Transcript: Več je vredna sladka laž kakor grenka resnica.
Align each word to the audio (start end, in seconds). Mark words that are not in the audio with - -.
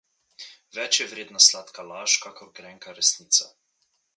Več 0.77 0.99
je 1.01 1.05
vredna 1.11 1.43
sladka 1.49 1.85
laž 1.91 2.17
kakor 2.27 2.53
grenka 2.61 2.99
resnica. 3.01 3.51